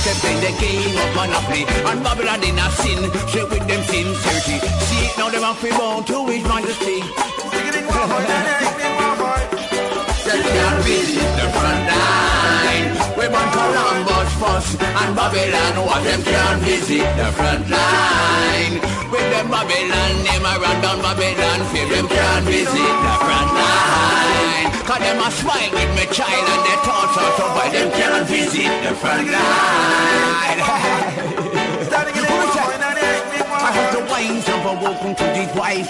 Crash 0.07 0.19
play 0.21 0.35
the 0.39 0.59
game 0.59 0.97
of 0.97 1.15
monopoly. 1.15 1.65
And 1.85 2.03
Babylon 2.03 2.43
in 2.43 2.57
a 2.57 2.71
sin, 2.71 3.11
straight 3.27 3.49
with 3.49 3.67
them 3.67 3.83
sincerity. 3.83 4.59
See 4.87 5.09
now 5.17 5.29
them 5.29 5.43
have 5.43 5.59
to 5.61 5.69
bow 5.71 6.01
to 6.01 6.27
his 6.27 6.43
majesty. 6.43 7.03
And 14.75 15.15
Babylon 15.15 15.85
what 15.87 16.03
them 16.03 16.21
can't 16.23 16.61
visit 16.63 17.07
the 17.15 17.31
front 17.31 17.69
line. 17.71 18.75
With 19.07 19.27
them 19.31 19.47
Babylon 19.47 20.13
name 20.27 20.43
a 20.43 20.53
run 20.59 20.77
down 20.83 20.99
Babylon 20.99 21.59
fear 21.71 21.87
them 21.87 22.07
can't 22.07 22.43
visit 22.43 22.75
the 22.75 23.13
front 23.23 23.51
line. 23.55 24.67
Cause 24.83 24.99
them 24.99 25.23
a 25.23 25.31
smile 25.31 25.71
with 25.71 25.91
me 25.95 26.05
child 26.11 26.47
and 26.51 26.61
their 26.67 26.79
thoughts 26.83 27.15
are 27.15 27.31
so 27.39 27.45
why 27.55 27.69
them 27.71 27.89
can't 27.95 28.27
visit 28.27 28.71
the 28.83 28.93
front 28.99 29.27
line. 29.31 30.59
I 33.59 33.71
have 33.71 33.91
the 33.95 34.03
wines 34.11 34.47
of 34.47 34.65
a 34.65 34.73
welcome 34.83 35.15
to 35.15 35.23
these 35.35 35.51
wise 35.55 35.89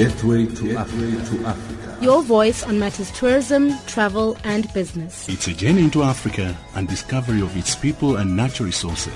Gateway 0.00 0.46
to 0.46 0.78
Africa. 0.78 1.36
To 1.36 1.46
Africa. 1.46 1.98
Your 2.00 2.22
voice 2.22 2.62
on 2.62 2.78
matters 2.78 3.10
tourism, 3.10 3.76
travel, 3.86 4.34
and 4.44 4.72
business. 4.72 5.28
It's 5.28 5.46
a 5.46 5.52
journey 5.52 5.82
into 5.82 6.02
Africa 6.02 6.56
and 6.74 6.88
discovery 6.88 7.42
of 7.42 7.54
its 7.54 7.74
people 7.74 8.16
and 8.16 8.34
natural 8.34 8.64
resources. 8.64 9.12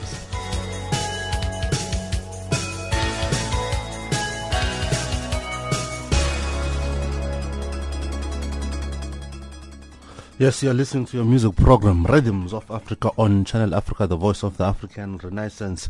Yes, 10.39 10.63
you're 10.63 10.75
listening 10.75 11.07
to 11.07 11.17
your 11.17 11.25
music 11.25 11.57
program, 11.57 12.05
Rhythms 12.05 12.53
of 12.53 12.71
Africa 12.71 13.11
on 13.17 13.47
Channel 13.47 13.75
Africa, 13.75 14.07
the 14.07 14.17
voice 14.17 14.43
of 14.43 14.59
the 14.59 14.65
African 14.65 15.17
Renaissance, 15.17 15.89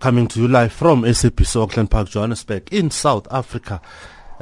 coming 0.00 0.26
to 0.26 0.40
you 0.40 0.48
live 0.48 0.72
from 0.72 1.02
SABC 1.02 1.62
Auckland 1.62 1.92
Park, 1.92 2.08
Johannesburg, 2.08 2.72
in 2.72 2.90
South 2.90 3.28
Africa, 3.30 3.80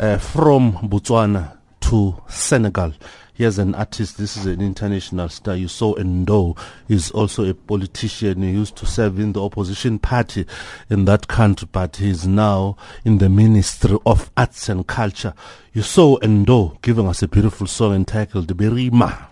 uh, 0.01 0.17
from 0.17 0.73
Botswana 0.89 1.59
to 1.81 2.21
Senegal. 2.29 2.95
Here's 3.35 3.59
an 3.59 3.75
artist, 3.75 4.19
this 4.19 4.37
is 4.37 4.47
an 4.47 4.61
international 4.61 5.29
star. 5.29 5.55
Youssou 5.55 5.97
N'Dour 5.97 6.59
is 6.89 7.11
also 7.11 7.49
a 7.49 7.55
politician. 7.55 8.43
He 8.43 8.51
used 8.51 8.77
to 8.77 8.87
serve 8.87 9.19
in 9.19 9.33
the 9.33 9.43
opposition 9.43 9.99
party 9.99 10.47
in 10.91 11.05
that 11.07 11.29
country, 11.29 11.69
but 11.71 11.97
he's 11.97 12.27
now 12.27 12.77
in 13.05 13.19
the 13.19 13.29
Ministry 13.29 13.97
of 14.05 14.31
Arts 14.37 14.69
and 14.69 14.87
Culture. 14.87 15.35
Youssou 15.75 16.19
N'Dour 16.21 16.81
giving 16.83 17.07
us 17.07 17.23
a 17.23 17.29
beautiful 17.29 17.67
song 17.67 17.95
entitled 17.95 18.47
Birima. 18.57 19.30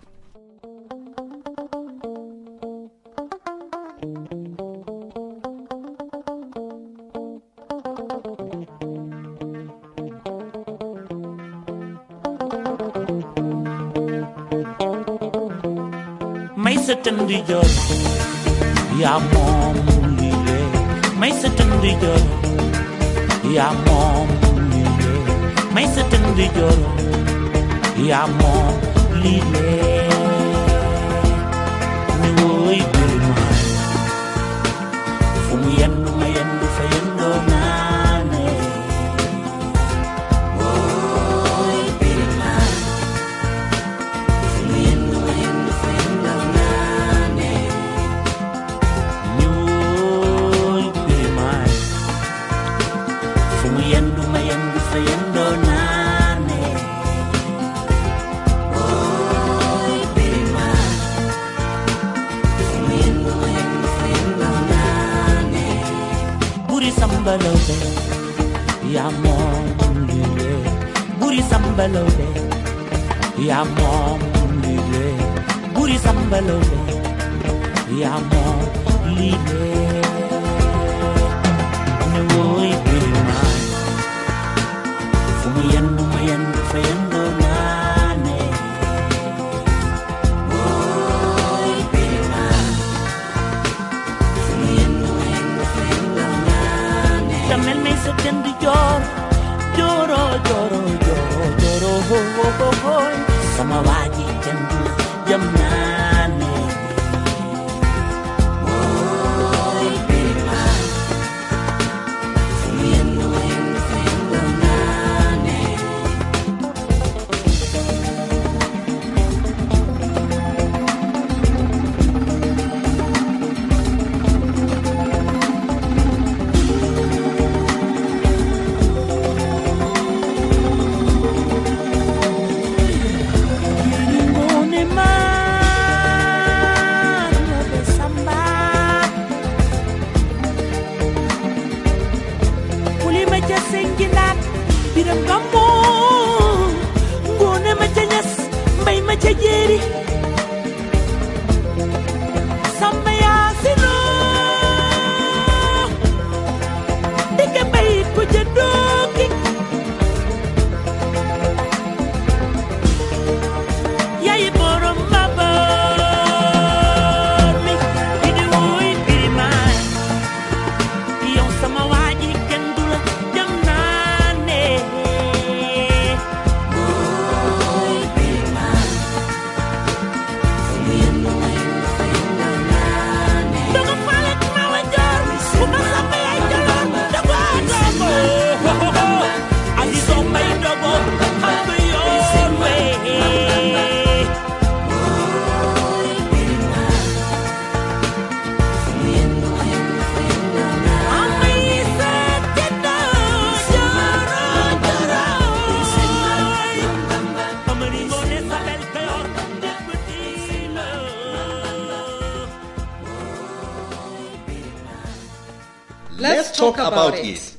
Let's 216.69 216.77
talk 216.77 216.93
about 216.93 217.15
it. 217.15 217.55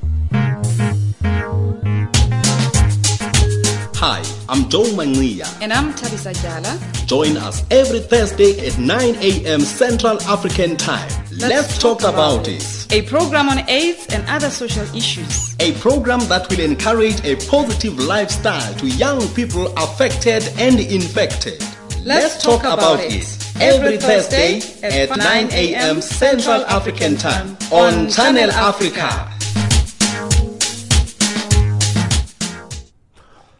Hi, 3.95 4.23
I'm 4.47 4.69
Joe 4.69 4.83
Manglia. 4.93 5.47
And 5.63 5.73
I'm 5.73 5.93
Tabisa 5.93 6.31
Jala. 6.43 6.79
Join 7.07 7.35
us 7.37 7.63
every 7.71 8.01
Thursday 8.01 8.67
at 8.67 8.77
9 8.77 9.15
a.m. 9.15 9.61
Central 9.61 10.21
African 10.21 10.77
Time. 10.77 11.09
Let's, 11.31 11.79
talk, 11.79 12.03
about 12.03 12.47
it. 12.47 12.63
A 12.91 13.01
program 13.01 13.49
on 13.49 13.67
AIDS 13.67 14.05
and 14.13 14.23
other 14.27 14.51
social 14.51 14.85
issues. 14.95 15.55
A 15.59 15.71
program 15.79 16.19
that 16.27 16.47
will 16.51 16.59
encourage 16.59 17.25
a 17.25 17.35
positive 17.49 17.97
lifestyle 17.97 18.75
to 18.75 18.87
young 18.89 19.27
people 19.29 19.73
affected 19.77 20.47
and 20.59 20.79
infected. 20.79 21.63
Let's 22.05 22.43
talk 22.43 22.61
about 22.61 22.99
it. 22.99 23.48
Every 23.61 23.97
Thursday 23.97 24.61
at 24.83 25.17
9 25.17 25.49
a.m. 25.51 26.01
Central 26.01 26.63
African 26.65 27.17
Time 27.17 27.57
on 27.71 28.09
Channel 28.09 28.49
Africa. 28.51 29.35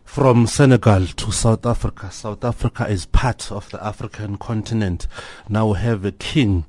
From 0.05 0.47
Senegal 0.47 1.05
to 1.05 1.31
South 1.33 1.65
Africa. 1.65 2.11
South 2.11 2.45
Africa 2.45 2.87
is 2.87 3.07
part 3.07 3.51
of 3.51 3.69
the 3.71 3.85
African 3.85 4.37
continent. 4.37 5.07
Now 5.49 5.67
we 5.73 5.79
have 5.79 6.05
a 6.05 6.13
king 6.13 6.63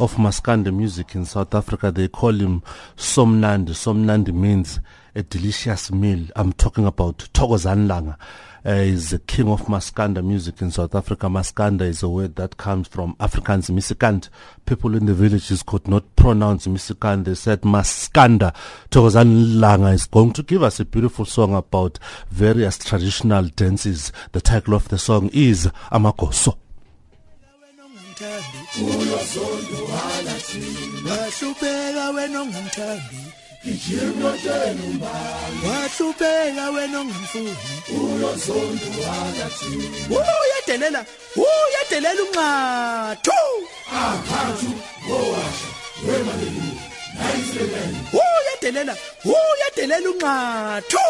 of 0.00 0.14
Maskanda 0.14 0.74
music 0.74 1.14
in 1.14 1.24
South 1.24 1.54
Africa. 1.54 1.92
They 1.92 2.08
call 2.08 2.32
him 2.32 2.62
Somnandi. 2.96 3.70
Somnandi 3.70 4.34
means 4.34 4.80
a 5.14 5.22
delicious 5.22 5.92
meal. 5.92 6.26
I'm 6.34 6.52
talking 6.52 6.86
about 6.86 7.18
Thokozani 7.32 7.86
Langa. 7.86 8.16
Uh, 8.64 8.70
is 8.70 9.10
the 9.10 9.18
king 9.18 9.48
of 9.48 9.62
Maskanda 9.62 10.24
music 10.24 10.62
in 10.62 10.70
South 10.70 10.94
Africa. 10.94 11.26
Maskanda 11.26 11.80
is 11.82 12.04
a 12.04 12.08
word 12.08 12.36
that 12.36 12.58
comes 12.58 12.86
from 12.86 13.16
Afrikaans 13.16 13.68
Misikant. 13.70 14.28
People 14.66 14.94
in 14.94 15.06
the 15.06 15.14
villages 15.14 15.64
could 15.64 15.88
not 15.88 16.14
pronounce 16.14 16.68
Misikant. 16.68 17.24
They 17.24 17.34
said 17.34 17.62
Maskanda. 17.62 18.54
Thokozani 18.88 19.54
Langa 19.56 19.92
is 19.92 20.06
going 20.06 20.32
to 20.34 20.44
give 20.44 20.62
us 20.62 20.78
a 20.78 20.84
beautiful 20.84 21.24
song 21.24 21.56
about 21.56 21.98
various 22.30 22.78
traditional 22.78 23.48
dances. 23.48 24.12
The 24.30 24.40
title 24.40 24.74
of 24.74 24.88
the 24.90 24.98
song 24.98 25.30
is 25.32 25.66
Amakoso. 25.90 26.56
Wahlupheka 35.64 36.70
wena 36.74 36.98
ongamfuni 37.00 37.56
uyadelela. 40.10 41.06
Uyadelela 41.36 42.22
unxathu 42.22 43.38
uyadelela. 48.12 48.94
Uyadelela 49.24 50.08
unxathu 50.10 51.04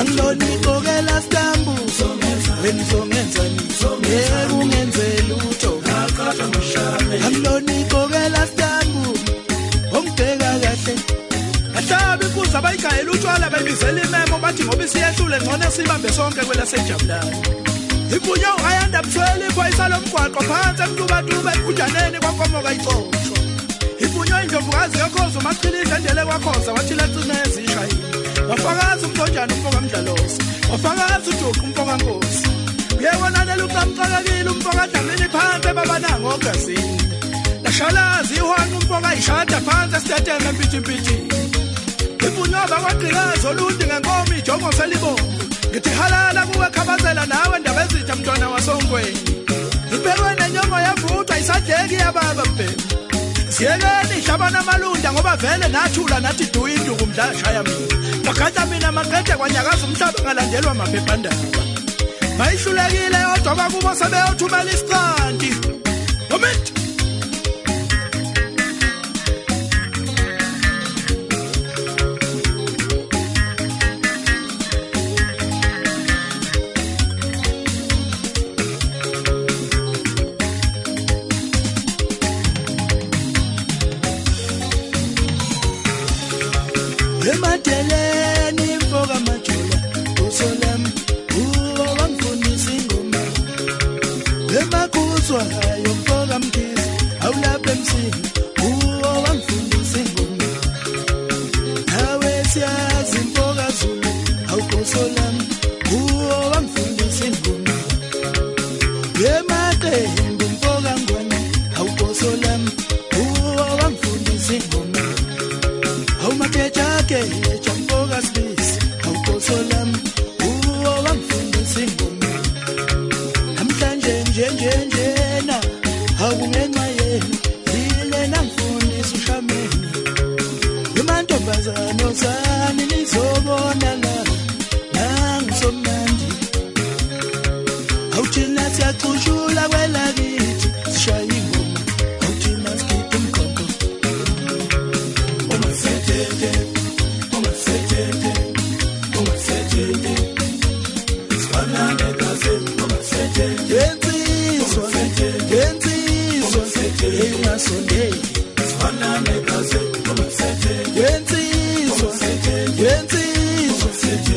andonikokela 0.00 1.20
stambu 1.22 1.70
wena 2.62 2.82
uzongenzani? 2.82 3.56
Yeke 4.10 4.52
ungenze 4.54 5.22
lutho. 5.28 5.72
Andonikokela 7.26 8.46
stambu 8.46 9.18
ongibheka 9.96 10.50
kahle. 10.62 10.94
Ahlabi 11.78 12.24
imfuza 12.24 12.60
bayigayela 12.62 13.10
utshwala 13.12 13.50
bayibizela 13.50 14.00
imemo 14.04 14.38
bathi 14.38 14.64
ngoba 14.64 14.84
isiyehlule 14.84 15.36
ngcono 15.40 15.70
siyibambe 15.70 16.12
sonke 16.12 16.40
kwelesejabulayo 16.40 17.59
ibuye 18.16 18.48
uhayanda 18.58 19.02
mthwele 19.02 19.46
iboyisa 19.50 19.88
lomgwaqo 19.88 20.40
phansi 20.48 20.82
emntubatube 20.82 21.50
ebujaneni 21.58 22.18
kwankomoka 22.22 22.72
ixoxo 22.76 23.34
ibunywe 24.04 24.42
indlovukazi 24.42 24.98
yokhoza 25.02 25.38
umachilidla 25.38 25.96
endele 25.98 26.22
kwakhoza 26.28 26.70
wathila 26.76 27.06
cime 27.12 27.34
ezishayile 27.44 28.04
wafakazi 28.50 29.04
umthonjana 29.06 29.54
umfokamdlalosi 29.54 30.38
wafakazi 30.72 31.30
ujuqu 31.30 31.64
umfokankosi 31.66 32.48
uyewonanela 32.98 33.64
uqamxakekile 33.64 34.50
umfokadlamini 34.50 35.26
phansi 35.34 35.68
ebabanangogazini 35.72 36.96
lashalazi 37.64 38.34
ihwanqa 38.34 38.76
umfokayishada 38.80 39.58
phansi 39.66 39.96
esiteteme 39.96 40.48
empijimpijini 40.50 41.28
ibunywa 42.26 42.62
bakwagqikazi 42.70 43.46
olundi 43.50 43.84
ngenkomo 43.86 44.34
ijongo 44.38 44.72
selibona 44.78 45.39
ngithi 45.70 45.90
halala 45.90 46.46
kuwe 46.46 46.66
khabazela 46.70 47.26
nawe 47.26 47.58
ndaba 47.58 47.84
ezitha 47.84 48.16
mntwana 48.16 48.48
wasonkweni 48.48 49.20
ibekwe 49.94 50.30
nenyongo 50.38 50.78
yavuthwa 50.86 51.38
isadleki 51.38 51.94
yababa 51.94 52.44
mbhemu 52.52 52.90
siyekeni 53.54 54.14
ihlabana 54.18 54.58
amalunda 54.58 55.12
ngoba 55.12 55.36
vele 55.36 55.68
nathula 55.68 56.20
nathi 56.20 56.44
duyinduku 56.52 57.06
mdlashaya 57.06 57.62
mina. 57.62 57.94
Ngagada 58.22 58.66
mina 58.66 58.92
maqede 58.92 59.32
kwanyakaza 59.38 59.86
umhlaba 59.86 60.18
ngalandelwa 60.22 60.74
maphephandaba. 60.74 61.60
Bayihlulekile 62.38 63.18
yodwa 63.26 63.54
bakubo 63.58 63.90
sebeyothumela 64.00 64.70
isiqanti 64.74 65.50
moment. 66.30 66.79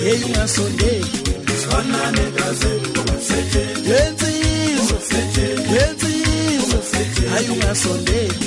yeyungasondeli 0.06 1.06
yenzizo 3.90 4.98
yenzizo 5.76 6.78
hayi 7.32 7.50
ungasondeli 7.50 8.43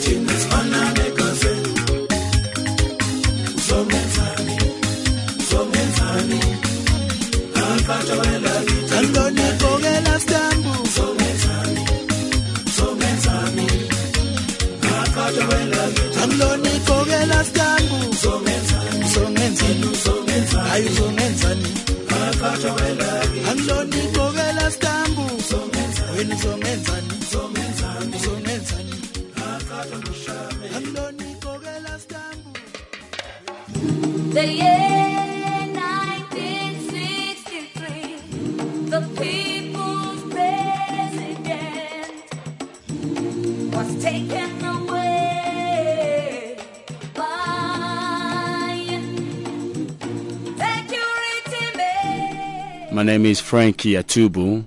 Frankie 53.46 53.92
Atubu, 53.92 54.64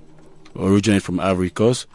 originally 0.56 1.02
from 1.02 1.20
Ivory 1.20 1.50
Coast, 1.50 1.86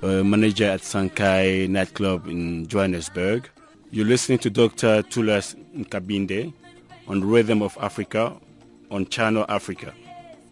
uh, 0.00 0.22
manager 0.22 0.66
at 0.66 0.82
Sankai 0.82 1.68
nightclub 1.68 2.28
in 2.28 2.68
Johannesburg. 2.68 3.48
You're 3.90 4.06
listening 4.06 4.38
to 4.38 4.48
Dr. 4.48 5.02
Tulas 5.02 5.56
Nkabinde 5.76 6.52
on 7.08 7.28
Rhythm 7.28 7.62
of 7.62 7.76
Africa 7.80 8.32
on 8.92 9.06
Channel 9.06 9.44
Africa, 9.48 9.92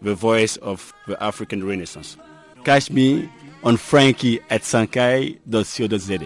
the 0.02 0.16
voice 0.16 0.56
of 0.56 0.92
the 1.06 1.22
African 1.22 1.64
Renaissance. 1.64 2.16
Catch 2.64 2.90
me 2.90 3.30
on 3.62 3.76
Frankie 3.76 4.40
at 4.50 4.62
sankai.co.za. 4.62 6.18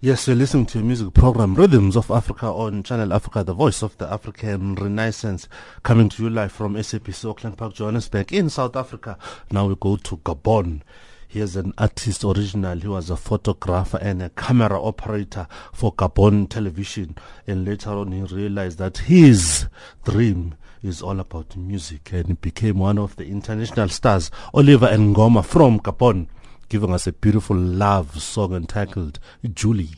Yes, 0.00 0.28
you're 0.28 0.36
listening 0.36 0.66
to 0.66 0.78
a 0.78 0.82
music 0.82 1.12
program, 1.12 1.56
Rhythms 1.56 1.96
of 1.96 2.08
Africa 2.12 2.46
on 2.46 2.84
Channel 2.84 3.12
Africa, 3.12 3.42
the 3.42 3.52
voice 3.52 3.82
of 3.82 3.98
the 3.98 4.06
African 4.06 4.76
Renaissance, 4.76 5.48
coming 5.82 6.08
to 6.10 6.22
you 6.22 6.30
live 6.30 6.52
from 6.52 6.76
SABC 6.76 7.28
Auckland 7.28 7.58
Park, 7.58 7.74
Johannesburg 7.74 8.32
in 8.32 8.48
South 8.48 8.76
Africa. 8.76 9.18
Now 9.50 9.66
we 9.66 9.74
go 9.74 9.96
to 9.96 10.18
Gabon. 10.18 10.82
Here's 11.26 11.56
an 11.56 11.74
artist 11.78 12.22
original. 12.22 12.78
He 12.78 12.86
was 12.86 13.10
a 13.10 13.16
photographer 13.16 13.98
and 14.00 14.22
a 14.22 14.30
camera 14.30 14.80
operator 14.80 15.48
for 15.72 15.92
Gabon 15.94 16.48
television. 16.48 17.16
And 17.48 17.64
later 17.64 17.90
on, 17.90 18.12
he 18.12 18.22
realized 18.22 18.78
that 18.78 18.98
his 18.98 19.66
dream 20.04 20.54
is 20.80 21.02
all 21.02 21.18
about 21.18 21.56
music 21.56 22.12
and 22.12 22.40
became 22.40 22.78
one 22.78 22.98
of 22.98 23.16
the 23.16 23.26
international 23.26 23.88
stars, 23.88 24.30
Oliver 24.54 24.86
Ngoma 24.86 25.44
from 25.44 25.80
Gabon 25.80 26.28
giving 26.68 26.92
us 26.92 27.06
a 27.06 27.12
beautiful 27.12 27.56
love 27.56 28.20
song 28.22 28.54
entitled 28.54 29.18
Julie. 29.54 29.90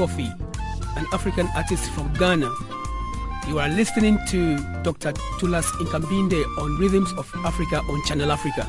Coffey, 0.00 0.32
an 0.96 1.04
African 1.12 1.46
artist 1.54 1.90
from 1.90 2.10
Ghana. 2.14 2.50
You 3.48 3.58
are 3.58 3.68
listening 3.68 4.18
to 4.28 4.56
Dr. 4.82 5.12
Tulas 5.38 5.66
Nkabinde 5.76 6.42
on 6.56 6.78
Rhythms 6.78 7.12
of 7.18 7.30
Africa 7.44 7.82
on 7.82 8.02
Channel 8.06 8.32
Africa, 8.32 8.66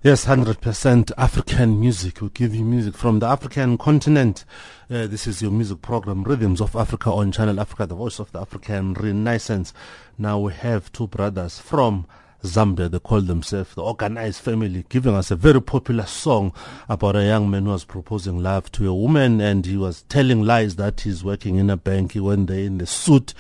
Yes, 0.09 0.25
100% 0.25 1.13
African 1.19 1.79
music. 1.79 2.23
We 2.23 2.31
give 2.31 2.55
you 2.55 2.65
music 2.65 2.97
from 2.97 3.19
the 3.19 3.27
African 3.27 3.77
continent. 3.77 4.47
Uh, 4.91 5.07
this 5.07 5.27
is 5.27 5.43
your 5.43 5.51
music 5.51 5.83
program, 5.83 6.25
Rhythms 6.25 6.63
of 6.63 6.75
Africa 6.75 7.11
on 7.11 7.31
Channel 7.31 7.61
Africa, 7.61 7.85
the 7.85 7.95
voice 7.95 8.19
of 8.19 8.33
the 8.33 8.41
African 8.41 8.95
Renaissance. 8.95 9.75
Now 10.17 10.39
we 10.39 10.55
have 10.55 10.91
two 10.93 11.09
brothers 11.09 11.59
from 11.59 12.07
Zambia. 12.43 12.91
They 12.91 12.99
call 13.01 13.21
themselves 13.21 13.75
the 13.75 13.83
Organized 13.83 14.41
Family, 14.41 14.87
giving 14.89 15.15
us 15.15 15.31
a 15.31 15.37
very 15.37 15.61
popular 15.61 16.07
song 16.07 16.55
about 16.89 17.15
a 17.15 17.25
young 17.25 17.51
man 17.51 17.67
who 17.67 17.73
was 17.73 17.85
proposing 17.85 18.43
love 18.43 18.73
to 18.73 18.89
a 18.89 18.95
woman 18.95 19.43
and 19.43 19.67
he 19.67 19.77
was 19.77 20.05
telling 20.05 20.41
lies 20.43 20.77
that 20.77 21.03
he's 21.03 21.23
working 21.23 21.57
in 21.57 21.69
a 21.69 21.77
bank. 21.77 22.13
He 22.13 22.21
went 22.21 22.47
there 22.47 22.61
in 22.61 22.79
the 22.79 22.87
suit 22.87 23.35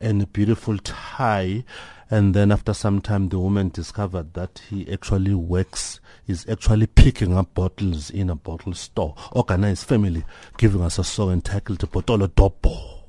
and 0.00 0.22
a 0.22 0.26
beautiful 0.28 0.78
tie. 0.78 1.64
And 2.12 2.34
then 2.34 2.52
after 2.52 2.74
some 2.74 3.00
time, 3.00 3.30
the 3.30 3.38
woman 3.38 3.70
discovered 3.70 4.34
that 4.34 4.60
he 4.68 4.86
actually 4.92 5.32
works, 5.32 5.98
is 6.26 6.46
actually 6.48 6.86
picking 6.86 7.36
up 7.36 7.54
bottles 7.54 8.10
in 8.10 8.30
a 8.30 8.34
bottle 8.34 8.74
store. 8.74 9.14
Organized 9.32 9.86
family 9.86 10.24
giving 10.56 10.82
us 10.82 10.98
a 10.98 11.04
song 11.04 11.32
entitled 11.32 11.78
Botolo 11.90 12.28
Dopo. 12.28 13.00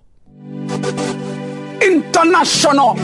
International. 1.82 2.95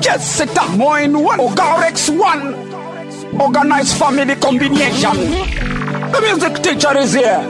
Jessica 0.00 0.68
Moin 0.76 1.22
One. 1.22 1.38
Ogarex 1.38 2.08
One. 2.18 3.40
Organized 3.40 3.96
family 3.96 4.34
combination. 4.36 5.16
The 6.12 6.20
music 6.22 6.62
teacher 6.62 6.96
is 6.98 7.14
here. 7.14 7.42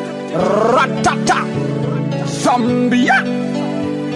Ratata. 0.75 1.45
Zambia. 2.27 3.23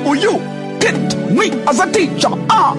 Uyu. 0.05 0.59
Get 0.81 0.95
me 1.33 1.51
as 1.67 1.81
a 1.81 1.91
teacher. 1.93 2.29
Ah. 2.51 2.77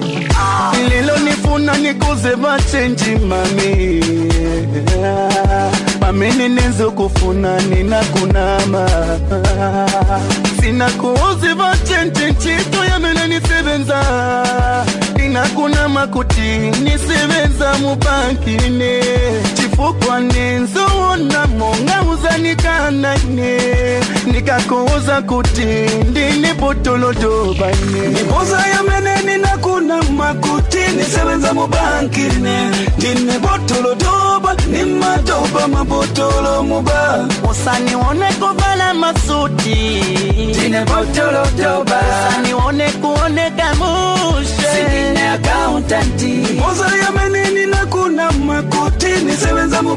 lelo 0.89 1.17
nifuna 1.17 1.77
nikuze 1.77 2.35
vachenji 2.35 3.15
mami 3.15 4.28
Amini 6.01 6.49
nizokufuna 6.49 7.59
ninakunama. 7.61 8.89
Sinakuuziva 10.61 11.75
chenchenchito 11.87 12.85
yamenanisebenza 12.85 14.03
ninakunama 15.15 16.07
kuti 16.07 16.41
niseveza 16.83 17.73
mubankine 17.81 19.01
chifukwa 19.79 20.19
nenzoona 20.19 21.47
monga 21.47 22.01
uzanikanane 22.11 23.59
nikakuuza 24.25 25.21
kuti 25.21 25.65
ndine 26.09 26.53
botolodobane 26.53 28.07
Nipoza 28.13 28.63
yamene 28.75 29.21
ninakuna 29.25 30.03
makuti 30.03 30.77
nisebenza 30.97 31.53
mu 31.53 31.67
banki 31.67 32.21
ne 32.41 32.69
ndine 32.97 33.39
botolo 33.39 33.95
doba 33.95 34.55
ni 34.71 34.83
madoba 34.83 35.67
mabotolo 35.67 36.63
muba. 36.63 37.27
Usanione 37.51 38.25
kuvala 38.39 38.93
masuti. 38.93 40.03
Ndine 40.49 40.85
botolo 40.85 41.45
doba 41.57 42.01
usanione 42.29 42.89
kuoneka 42.91 43.75
mushe 43.75 45.13
Accountanti 45.33 46.59
manini 47.11 47.65
na 47.65 47.85
kuna 47.85 48.31
makuti 48.31 49.07
nisebenza 49.25 49.81
mu 49.81 49.95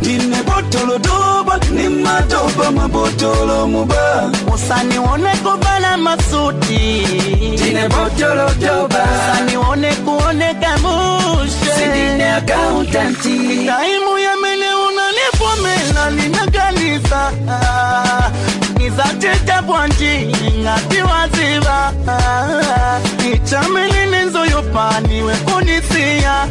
ndine 0.00 0.36
botolo 0.42 0.98
doba 0.98 1.58
ni 1.72 1.88
matoba 1.88 2.70
mabotolo 2.72 3.66
muba. 3.66 4.30
Usanione 4.54 5.30
kuvala 5.42 5.96
masuti. 5.96 7.06
Ndine 7.52 7.88
botolo 7.88 8.50
doba. 8.60 9.04
Usanione 9.32 9.94
kuoneka 9.94 10.76
mushe 10.82 11.70
sindine 11.78 12.32
accountanti 12.32 13.66
taimu 13.66 14.18
yamene 14.18 14.66
unanifomela 14.86 16.10
linakanisa 16.10 17.32
nizateta 18.78 19.62
bwanji 19.62 20.32
ngatiwaziva 20.60 21.92
ichamene 23.34 24.06
nenzoyopaniwe 24.06 25.34
kunisiya 25.36 26.46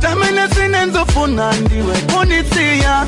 tamene 0.00 0.42
sinenzofuna 0.54 1.52
ndiwe 1.52 1.96
kunisiya 2.12 3.06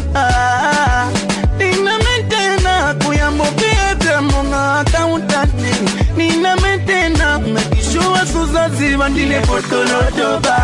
ninametena 1.59 2.95
kuyambopiyete 3.05 4.21
monga 4.21 4.75
akauntanti 4.81 5.75
ninametena 6.17 7.39
nakishuwa 7.39 8.27
suzaziva 8.33 9.09
ndine 9.09 9.41
potolodoba 9.41 10.59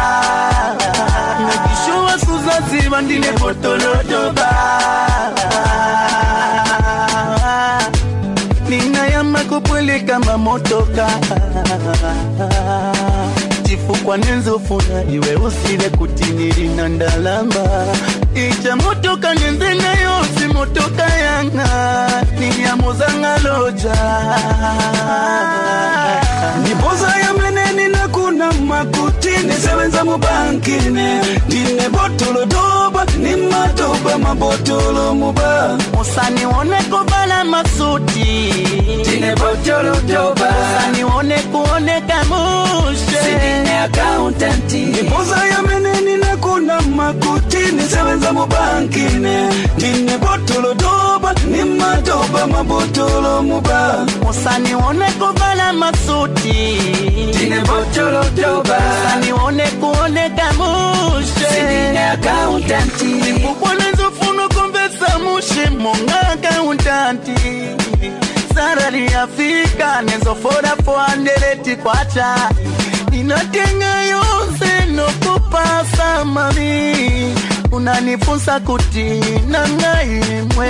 nakishuwa 1.46 2.14
suzaziva 2.26 3.02
ndine 3.02 3.26
potolodoba 3.32 4.48
ninayama 8.68 9.40
kopwele 9.44 10.00
kama 10.00 10.38
motoka. 10.38 11.06
Chifukwa 13.68 14.16
nenzofuna 14.18 15.02
iwe 15.12 15.34
usile 15.36 15.90
kutiniri 15.90 16.68
na 16.68 16.88
ndalamba. 16.88 17.86
Icha 18.34 18.76
motoka 18.76 19.34
nenze 19.34 19.74
nayo 19.74 20.24
si 20.38 20.46
motoka 20.46 21.02
yanga. 21.02 21.68
Niyamozanga 22.38 23.38
loja. 23.38 23.96
Niboza 26.68 27.08
ya 27.18 27.32
mleneni 27.34 27.88
ninakuna 28.36 28.52
makuti 28.66 29.28
nisebenza 29.46 30.04
mu 30.04 30.18
banki 30.18 30.76
ne 30.90 31.20
ndine 31.46 31.88
botolo 31.88 32.44
doba 32.46 33.04
ni 33.18 33.36
madoba 33.36 34.18
mabotolo 34.18 35.14
muba. 35.14 35.78
Usanione 36.00 36.76
kuvala 36.90 37.44
masuti. 37.44 38.52
Ndine 39.00 39.34
botolo 39.36 39.96
doba. 40.08 40.48
Usanione 40.78 41.38
kuoneka 41.52 42.24
mushe 42.28 43.18
Sine 43.24 43.78
accountanti 43.84 44.78
nipoza 44.78 45.36
yamene 45.46 46.00
ninakuna 46.00 46.80
makuti 46.80 47.58
nisebenza 47.76 48.32
mu 48.32 48.46
banki 48.46 49.00
ne 49.18 49.48
ndine 49.76 50.18
botolo 50.18 50.74
doba 50.74 51.34
ni 51.50 51.64
madoba 51.64 52.46
mabotolo 52.46 53.42
muba. 53.42 54.06
Usanione 54.30 55.06
kuvala 55.18 55.72
masuti 55.72 57.05
Sine 57.46 57.60
mbocholo 57.60 58.24
toba 58.24 58.78
Anione 59.12 59.66
kuone 59.80 60.30
kamushe. 60.30 61.48
Sine 61.54 62.04
accountanti 62.04 63.04
Nikubona 63.04 63.90
nzofunu 63.92 64.48
kumvesa 64.48 65.18
mushe 65.18 65.70
Monga 65.70 66.20
accountanti 66.28 67.32
Sarari 68.54 69.06
afika 69.06 70.02
nezofora 70.02 70.74
400 70.84 71.76
kwacha. 71.76 72.50
Ninatenga 73.10 74.02
yose 74.02 74.86
nokupasa 74.94 76.24
mami 76.24 77.34
unanifunsa 77.72 78.60
kuti 78.60 79.20
nangai 79.48 80.20
mwe 80.54 80.68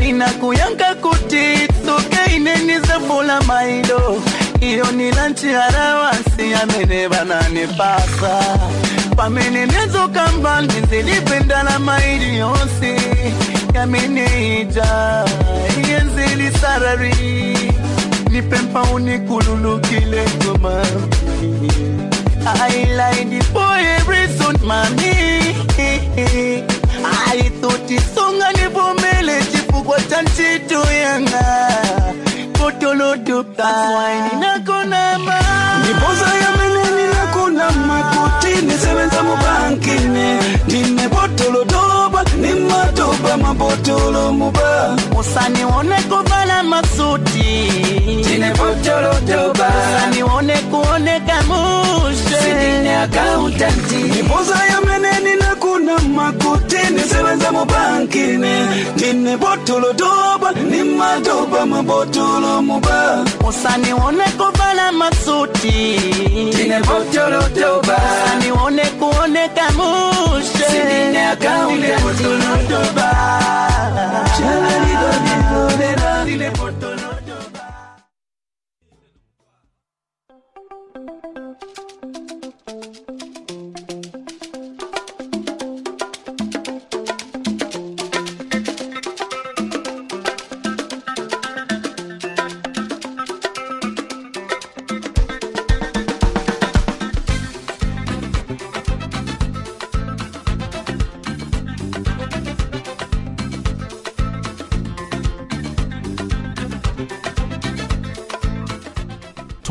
Ninakuyanka 0.00 0.94
kuti 0.94 1.68
tuke 1.86 2.36
ineni 2.36 2.78
zefula 2.80 3.40
maido 3.42 4.22
iyo 4.62 4.92
ni 4.92 5.10
lanchi 5.10 5.48
harawasi 5.48 6.54
ameneva 6.62 7.24
nanipasa 7.24 8.58
pamenenezoka 9.16 10.28
mbali 10.38 10.72
zilipendana 10.90 11.78
maili 11.78 12.38
yonse 12.38 12.96
yameneija 13.74 15.24
iyenzili 15.86 16.50
sarari. 16.60 17.14
Nipempa 18.30 18.82
unikululukile 18.82 20.24
goma. 20.44 20.82
I 22.44 22.84
like 22.96 23.28
the 23.30 23.40
boy 23.52 24.12
reason 24.12 24.56
mami. 24.66 25.12
I 27.04 27.50
thought 27.60 27.90
isonga 27.90 28.52
nivumele 28.52 29.42
chifukwa 29.52 30.00
cha 30.00 30.22
nchito 30.22 30.92
yanga. 30.92 31.68
Potolodoka 32.72 33.64
waininakona 33.96 35.16
nipoza 35.82 36.26
yamene 36.42 36.84
ninakuna 36.96 37.70
makuti 37.70 38.66
nisebenza 38.66 39.22
mu 39.22 39.36
banki 39.36 39.90
ne 40.08 40.40
ndine 40.66 41.08
botolo 41.08 41.64
mabotolo 43.42 44.32
muba. 44.32 44.96
Usanione 45.18 45.96
kuvala 46.08 46.62
masuti. 46.62 47.68
Tine 48.24 48.50
botolo 48.58 49.14
toba 49.26 49.68
usanione 49.68 50.56
kuoneka 50.70 51.42
mushe 51.48 52.36
sidine 52.42 52.96
akauntanti 52.96 53.96
nipoza 53.96 54.54
ya 54.70 54.80
meneni 54.80 55.34
na 55.40 55.41
kuna 55.62 55.98
makuti 55.98 56.76
nisebenza 56.94 57.52
mubankine 57.52 58.54
tine 58.96 59.36
botolo 59.36 59.92
toba 59.92 60.52
ni 60.70 60.82
madoba 60.98 61.66
mabotolo 61.66 62.62
muba 62.62 63.24
usanione 63.48 64.24
kuvala 64.38 64.92
masuti 64.92 65.72
tine 66.56 66.78
botolo 66.88 67.42
toba 67.60 67.96
usanione 68.24 68.82
kuoneka 68.98 69.62
mushe 69.76 70.64
sidine 70.70 71.26
akauntanti 71.26 72.24
toba 72.68 73.08
Tine 76.26 76.50
botolo 76.50 76.91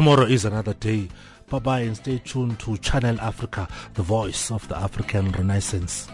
Tomorrow 0.02 0.26
is 0.26 0.46
another 0.46 0.74
day. 0.74 1.10
Bye 1.48 1.60
bye 1.60 1.80
and 1.82 1.96
stay 1.96 2.18
tuned 2.18 2.58
to 2.62 2.76
Channel 2.78 3.22
Africa, 3.22 3.68
the 3.94 4.02
voice 4.02 4.50
of 4.50 4.68
the 4.68 4.76
African 4.76 5.32
Renaissance. 5.32 6.08